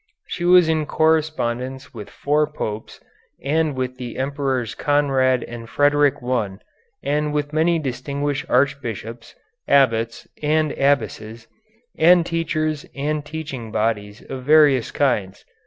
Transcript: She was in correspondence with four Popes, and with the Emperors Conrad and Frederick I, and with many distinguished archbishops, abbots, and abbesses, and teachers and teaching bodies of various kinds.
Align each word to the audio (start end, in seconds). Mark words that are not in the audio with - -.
She 0.25 0.43
was 0.45 0.67
in 0.67 0.87
correspondence 0.87 1.93
with 1.93 2.09
four 2.09 2.47
Popes, 2.51 2.99
and 3.43 3.75
with 3.75 3.97
the 3.97 4.17
Emperors 4.17 4.73
Conrad 4.73 5.43
and 5.43 5.69
Frederick 5.69 6.15
I, 6.25 6.57
and 7.03 7.31
with 7.33 7.53
many 7.53 7.77
distinguished 7.77 8.47
archbishops, 8.49 9.35
abbots, 9.67 10.27
and 10.41 10.71
abbesses, 10.71 11.45
and 11.99 12.25
teachers 12.25 12.83
and 12.95 13.23
teaching 13.23 13.71
bodies 13.71 14.23
of 14.27 14.41
various 14.43 14.89
kinds. 14.89 15.45